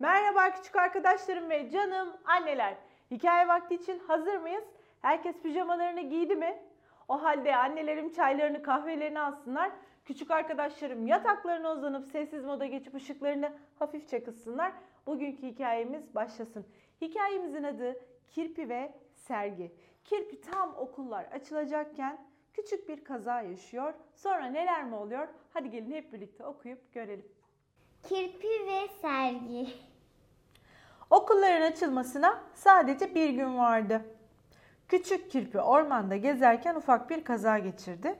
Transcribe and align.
Merhaba 0.00 0.50
küçük 0.50 0.76
arkadaşlarım 0.76 1.50
ve 1.50 1.70
canım 1.70 2.08
anneler. 2.24 2.74
Hikaye 3.10 3.48
vakti 3.48 3.74
için 3.74 3.98
hazır 3.98 4.36
mıyız? 4.36 4.64
Herkes 5.02 5.42
pijamalarını 5.42 6.00
giydi 6.00 6.36
mi? 6.36 6.62
O 7.08 7.22
halde 7.22 7.56
annelerim 7.56 8.12
çaylarını 8.12 8.62
kahvelerini 8.62 9.20
alsınlar. 9.20 9.70
Küçük 10.04 10.30
arkadaşlarım 10.30 11.06
yataklarına 11.06 11.72
uzanıp 11.72 12.06
sessiz 12.06 12.44
moda 12.44 12.66
geçip 12.66 12.94
ışıklarını 12.94 13.52
hafifçe 13.78 14.24
kıssınlar. 14.24 14.72
Bugünkü 15.06 15.42
hikayemiz 15.42 16.14
başlasın. 16.14 16.66
Hikayemizin 17.00 17.62
adı 17.62 18.00
Kirpi 18.28 18.68
ve 18.68 18.92
Sergi. 19.14 19.72
Kirpi 20.04 20.40
tam 20.40 20.76
okullar 20.76 21.24
açılacakken 21.24 22.18
küçük 22.52 22.88
bir 22.88 23.04
kaza 23.04 23.40
yaşıyor. 23.40 23.94
Sonra 24.14 24.46
neler 24.46 24.84
mi 24.84 24.94
oluyor? 24.94 25.28
Hadi 25.54 25.70
gelin 25.70 25.92
hep 25.92 26.12
birlikte 26.12 26.46
okuyup 26.46 26.92
görelim. 26.92 27.37
Kirpi 28.02 28.48
ve 28.66 28.88
sergi. 29.02 29.68
Okulların 31.10 31.72
açılmasına 31.72 32.40
sadece 32.54 33.14
bir 33.14 33.30
gün 33.30 33.58
vardı. 33.58 34.02
Küçük 34.88 35.30
kirpi 35.30 35.60
ormanda 35.60 36.16
gezerken 36.16 36.74
ufak 36.74 37.10
bir 37.10 37.24
kaza 37.24 37.58
geçirdi. 37.58 38.14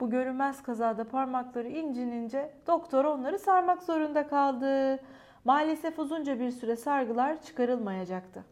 Bu 0.00 0.10
görünmez 0.10 0.62
kazada 0.62 1.08
parmakları 1.08 1.68
incinince 1.68 2.54
doktor 2.66 3.04
onları 3.04 3.38
sarmak 3.38 3.82
zorunda 3.82 4.28
kaldı. 4.28 5.00
Maalesef 5.44 5.98
uzunca 5.98 6.40
bir 6.40 6.50
süre 6.50 6.76
sargılar 6.76 7.42
çıkarılmayacaktı. 7.42 8.44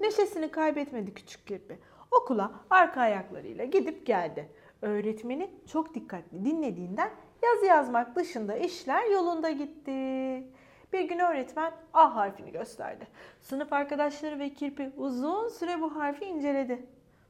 Neşesini 0.00 0.50
kaybetmedi 0.50 1.14
küçük 1.14 1.46
kirpi. 1.46 1.78
Okula 2.10 2.52
arka 2.70 3.00
ayaklarıyla 3.00 3.64
gidip 3.64 4.06
geldi. 4.06 4.48
Öğretmeni 4.82 5.50
çok 5.66 5.94
dikkatli 5.94 6.44
dinlediğinden 6.44 7.10
yazı 7.42 7.66
yazmak 7.66 8.16
dışında 8.16 8.56
işler 8.56 9.10
yolunda 9.10 9.50
gitti. 9.50 9.92
Bir 10.92 11.08
gün 11.08 11.18
öğretmen 11.18 11.72
A 11.94 12.16
harfini 12.16 12.52
gösterdi. 12.52 13.06
Sınıf 13.40 13.72
arkadaşları 13.72 14.38
ve 14.38 14.54
kirpi 14.54 14.92
uzun 14.96 15.48
süre 15.48 15.80
bu 15.80 15.96
harfi 15.96 16.24
inceledi. 16.24 16.86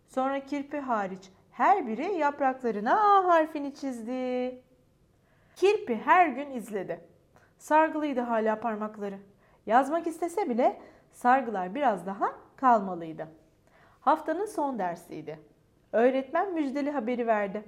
Sonra 0.09 0.41
kirpi 0.47 0.79
hariç 0.79 1.31
her 1.51 1.87
biri 1.87 2.15
yapraklarına 2.15 3.01
A 3.01 3.25
harfini 3.25 3.75
çizdi. 3.75 4.61
Kirpi 5.57 5.97
her 6.05 6.29
gün 6.29 6.51
izledi. 6.51 7.01
Sargılıydı 7.59 8.21
hala 8.21 8.61
parmakları. 8.61 9.19
Yazmak 9.67 10.07
istese 10.07 10.49
bile 10.49 10.81
sargılar 11.13 11.75
biraz 11.75 12.07
daha 12.07 12.33
kalmalıydı. 12.57 13.29
Haftanın 14.01 14.47
son 14.47 14.79
dersiydi. 14.79 15.52
Öğretmen 15.93 16.55
müjdeli 16.55 16.91
haberi 16.91 17.27
verdi. 17.27 17.65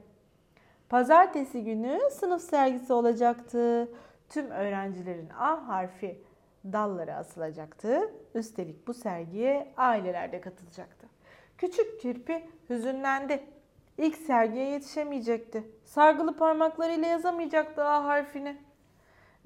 Pazartesi 0.88 1.64
günü 1.64 2.00
sınıf 2.10 2.42
sergisi 2.42 2.92
olacaktı. 2.92 3.88
Tüm 4.28 4.50
öğrencilerin 4.50 5.28
A 5.30 5.68
harfi 5.68 6.22
dallara 6.64 7.16
asılacaktı. 7.16 8.10
Üstelik 8.34 8.86
bu 8.86 8.94
sergiye 8.94 9.72
aileler 9.76 10.32
de 10.32 10.40
katılacaktı. 10.40 11.06
Küçük 11.58 12.00
kirpi 12.00 12.48
hüzünlendi. 12.70 13.44
İlk 13.98 14.16
sergiye 14.16 14.68
yetişemeyecekti. 14.68 15.64
Sargılı 15.84 16.36
parmaklarıyla 16.36 17.08
yazamayacaktı 17.08 17.84
A 17.84 18.04
harfini. 18.04 18.56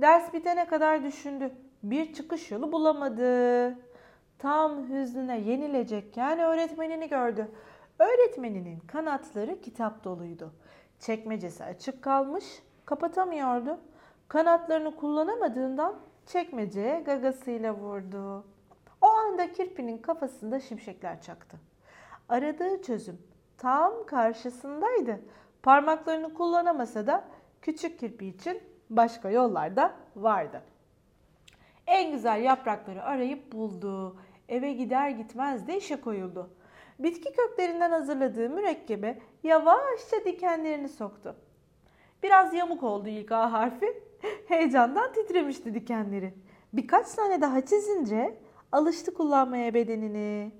Ders 0.01 0.33
bitene 0.33 0.67
kadar 0.67 1.05
düşündü. 1.05 1.51
Bir 1.83 2.15
çıkış 2.15 2.51
yolu 2.51 2.73
bulamadı. 2.73 3.75
Tam 4.39 4.89
hüznüne 4.89 5.39
yenilecekken 5.41 6.39
öğretmenini 6.39 7.09
gördü. 7.09 7.49
Öğretmeninin 7.99 8.81
kanatları 8.81 9.61
kitap 9.61 10.05
doluydu. 10.05 10.53
Çekmecesi 10.99 11.65
açık 11.65 12.03
kalmış, 12.03 12.63
kapatamıyordu. 12.85 13.81
Kanatlarını 14.29 14.97
kullanamadığından 14.97 15.99
çekmeceye 16.27 17.01
gagasıyla 17.01 17.75
vurdu. 17.75 18.45
O 19.01 19.07
anda 19.07 19.53
kirpinin 19.53 19.99
kafasında 19.99 20.61
şimşekler 20.61 21.23
çaktı. 21.23 21.57
Aradığı 22.29 22.83
çözüm 22.83 23.19
tam 23.59 24.07
karşısındaydı. 24.07 25.21
Parmaklarını 25.63 26.35
kullanamasa 26.35 27.07
da 27.07 27.25
küçük 27.63 27.99
kirpi 27.99 28.27
için 28.27 28.63
başka 28.91 29.31
yollar 29.31 29.77
da 29.77 29.95
vardı. 30.17 30.63
En 31.87 32.11
güzel 32.13 32.43
yaprakları 32.43 33.03
arayıp 33.03 33.53
buldu. 33.53 34.17
Eve 34.49 34.73
gider 34.73 35.11
gitmez 35.11 35.67
de 35.67 35.77
işe 35.77 36.01
koyuldu. 36.01 36.51
Bitki 36.99 37.33
köklerinden 37.33 37.91
hazırladığı 37.91 38.51
mürekkebe 38.51 39.19
yavaşça 39.43 40.25
dikenlerini 40.25 40.89
soktu. 40.89 41.37
Biraz 42.23 42.55
yamuk 42.55 42.83
oldu 42.83 43.09
ilk 43.09 43.33
A 43.33 43.53
harfi. 43.53 44.03
Heyecandan 44.49 45.13
titremişti 45.13 45.75
dikenleri. 45.75 46.35
Birkaç 46.73 47.13
tane 47.13 47.41
daha 47.41 47.67
çizince 47.67 48.39
alıştı 48.73 49.15
kullanmaya 49.15 49.75
bedenini. 49.75 50.53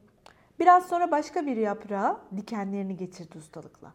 Biraz 0.61 0.89
sonra 0.89 1.11
başka 1.11 1.47
bir 1.47 1.57
yaprağa 1.57 2.21
dikenlerini 2.37 2.97
geçirdi 2.97 3.39
ustalıkla. 3.39 3.95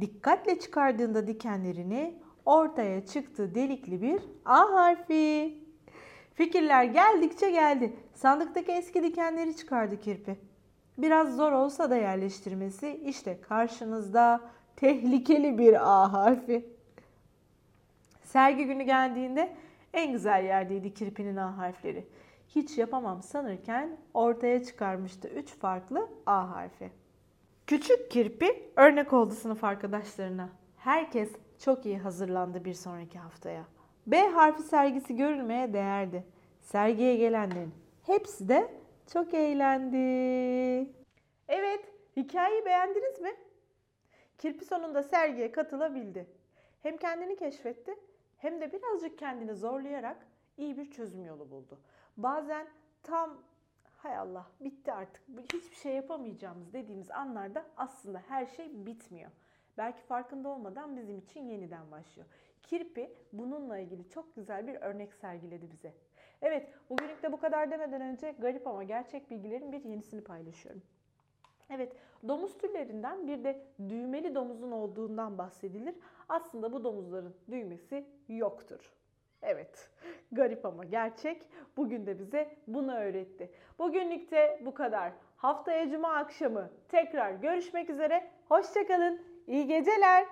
Dikkatle 0.00 0.58
çıkardığında 0.58 1.26
dikenlerini 1.26 2.18
ortaya 2.44 3.06
çıktı 3.06 3.54
delikli 3.54 4.02
bir 4.02 4.22
A 4.44 4.72
harfi. 4.72 5.54
Fikirler 6.34 6.84
geldikçe 6.84 7.50
geldi. 7.50 7.96
Sandıktaki 8.14 8.72
eski 8.72 9.02
dikenleri 9.02 9.56
çıkardı 9.56 10.00
kirpi. 10.00 10.38
Biraz 10.98 11.36
zor 11.36 11.52
olsa 11.52 11.90
da 11.90 11.96
yerleştirmesi 11.96 13.00
işte 13.04 13.40
karşınızda 13.40 14.40
tehlikeli 14.76 15.58
bir 15.58 15.90
A 15.90 16.12
harfi. 16.12 16.66
Sergi 18.22 18.66
günü 18.66 18.82
geldiğinde 18.82 19.56
en 19.92 20.12
güzel 20.12 20.44
yerdeydi 20.44 20.94
kirpinin 20.94 21.36
A 21.36 21.58
harfleri. 21.58 22.06
Hiç 22.48 22.78
yapamam 22.78 23.22
sanırken 23.22 23.96
ortaya 24.14 24.64
çıkarmıştı 24.64 25.28
üç 25.28 25.54
farklı 25.54 26.08
A 26.26 26.50
harfi. 26.50 26.90
Küçük 27.66 28.10
kirpi 28.10 28.70
örnek 28.76 29.12
oldu 29.12 29.34
sınıf 29.34 29.64
arkadaşlarına. 29.64 30.48
Herkes 30.76 31.32
çok 31.58 31.86
iyi 31.86 31.98
hazırlandı 31.98 32.64
bir 32.64 32.74
sonraki 32.74 33.18
haftaya. 33.18 33.64
B 34.06 34.28
harfi 34.28 34.62
sergisi 34.62 35.16
görülmeye 35.16 35.72
değerdi. 35.72 36.24
Sergiye 36.60 37.16
gelenlerin 37.16 37.74
hepsi 38.06 38.48
de 38.48 38.68
çok 39.12 39.34
eğlendi. 39.34 39.96
Evet, 41.48 41.84
hikayeyi 42.16 42.64
beğendiniz 42.64 43.20
mi? 43.20 43.30
Kirpi 44.38 44.64
sonunda 44.64 45.02
sergiye 45.02 45.52
katılabildi. 45.52 46.26
Hem 46.82 46.96
kendini 46.96 47.36
keşfetti 47.36 47.94
hem 48.38 48.60
de 48.60 48.72
birazcık 48.72 49.18
kendini 49.18 49.54
zorlayarak 49.54 50.16
iyi 50.56 50.76
bir 50.76 50.90
çözüm 50.90 51.24
yolu 51.24 51.50
buldu. 51.50 51.78
Bazen 52.16 52.66
tam 53.02 53.42
hay 53.96 54.16
Allah 54.16 54.46
bitti 54.60 54.92
artık 54.92 55.22
hiçbir 55.52 55.76
şey 55.76 55.94
yapamayacağımız 55.94 56.72
dediğimiz 56.72 57.10
anlarda 57.10 57.66
aslında 57.76 58.22
her 58.28 58.46
şey 58.46 58.86
bitmiyor. 58.86 59.30
Belki 59.78 60.02
farkında 60.02 60.48
olmadan 60.48 60.96
bizim 60.96 61.18
için 61.18 61.48
yeniden 61.48 61.90
başlıyor. 61.90 62.28
Kirpi 62.62 63.12
bununla 63.32 63.78
ilgili 63.78 64.08
çok 64.08 64.36
güzel 64.36 64.66
bir 64.66 64.74
örnek 64.74 65.14
sergiledi 65.14 65.70
bize. 65.70 65.94
Evet, 66.42 66.68
bugünlük 66.90 67.22
de 67.22 67.32
bu 67.32 67.40
kadar 67.40 67.70
demeden 67.70 68.00
önce 68.00 68.34
garip 68.38 68.66
ama 68.66 68.84
gerçek 68.84 69.30
bilgilerin 69.30 69.72
bir 69.72 69.84
yenisini 69.84 70.24
paylaşıyorum. 70.24 70.82
Evet, 71.70 71.92
domuz 72.28 72.58
türlerinden 72.58 73.28
bir 73.28 73.44
de 73.44 73.66
düğmeli 73.88 74.34
domuzun 74.34 74.72
olduğundan 74.72 75.38
bahsedilir. 75.38 75.94
Aslında 76.28 76.72
bu 76.72 76.84
domuzların 76.84 77.34
düğmesi 77.50 78.06
yoktur. 78.28 78.92
Evet, 79.42 79.90
garip 80.32 80.66
ama 80.66 80.84
gerçek. 80.84 81.42
Bugün 81.76 82.06
de 82.06 82.18
bize 82.18 82.56
bunu 82.66 82.94
öğretti. 82.94 83.50
Bugünlük 83.78 84.30
de 84.30 84.60
bu 84.64 84.74
kadar. 84.74 85.12
Haftaya 85.36 85.90
cuma 85.90 86.14
akşamı 86.14 86.70
tekrar 86.88 87.32
görüşmek 87.32 87.90
üzere. 87.90 88.30
Hoşçakalın. 88.48 89.20
İyi 89.46 89.66
geceler. 89.66 90.26